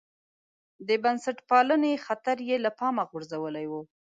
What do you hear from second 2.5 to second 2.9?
له